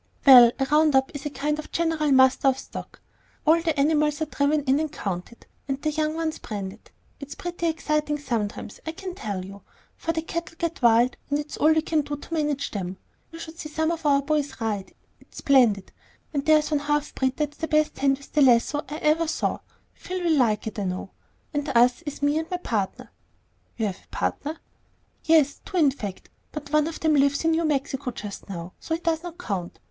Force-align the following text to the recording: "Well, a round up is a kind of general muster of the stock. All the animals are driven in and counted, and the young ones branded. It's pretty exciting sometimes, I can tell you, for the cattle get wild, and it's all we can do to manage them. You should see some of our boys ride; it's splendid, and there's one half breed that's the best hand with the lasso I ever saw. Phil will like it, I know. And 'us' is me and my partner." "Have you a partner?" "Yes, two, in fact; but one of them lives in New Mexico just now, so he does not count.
"Well, 0.25 0.51
a 0.57 0.65
round 0.71 0.95
up 0.95 1.11
is 1.13 1.27
a 1.27 1.29
kind 1.29 1.59
of 1.59 1.71
general 1.71 2.11
muster 2.11 2.47
of 2.47 2.55
the 2.55 2.59
stock. 2.63 3.01
All 3.45 3.61
the 3.61 3.79
animals 3.79 4.19
are 4.19 4.25
driven 4.25 4.63
in 4.63 4.79
and 4.79 4.91
counted, 4.91 5.45
and 5.67 5.79
the 5.79 5.91
young 5.91 6.15
ones 6.15 6.39
branded. 6.39 6.89
It's 7.19 7.35
pretty 7.35 7.67
exciting 7.67 8.17
sometimes, 8.17 8.79
I 8.87 8.93
can 8.93 9.13
tell 9.13 9.45
you, 9.45 9.61
for 9.97 10.11
the 10.11 10.23
cattle 10.23 10.55
get 10.57 10.81
wild, 10.81 11.17
and 11.29 11.37
it's 11.37 11.55
all 11.55 11.71
we 11.71 11.83
can 11.83 12.01
do 12.01 12.15
to 12.17 12.33
manage 12.33 12.71
them. 12.71 12.97
You 13.31 13.37
should 13.37 13.59
see 13.59 13.69
some 13.69 13.91
of 13.91 14.03
our 14.07 14.23
boys 14.23 14.59
ride; 14.59 14.95
it's 15.19 15.37
splendid, 15.37 15.91
and 16.33 16.43
there's 16.47 16.71
one 16.71 16.79
half 16.79 17.13
breed 17.13 17.37
that's 17.37 17.57
the 17.57 17.67
best 17.67 17.99
hand 17.99 18.17
with 18.17 18.33
the 18.33 18.41
lasso 18.41 18.83
I 18.89 18.97
ever 19.03 19.27
saw. 19.27 19.59
Phil 19.93 20.23
will 20.23 20.35
like 20.35 20.65
it, 20.65 20.79
I 20.79 20.85
know. 20.85 21.11
And 21.53 21.69
'us' 21.69 22.01
is 22.07 22.23
me 22.23 22.39
and 22.39 22.49
my 22.49 22.57
partner." 22.57 23.11
"Have 23.77 23.97
you 23.97 24.03
a 24.03 24.07
partner?" 24.09 24.57
"Yes, 25.25 25.61
two, 25.63 25.77
in 25.77 25.91
fact; 25.91 26.29
but 26.51 26.71
one 26.71 26.87
of 26.87 26.99
them 27.01 27.13
lives 27.13 27.45
in 27.45 27.51
New 27.51 27.65
Mexico 27.65 28.09
just 28.09 28.49
now, 28.49 28.73
so 28.79 28.95
he 28.95 29.01
does 29.01 29.21
not 29.21 29.37
count. 29.37 29.77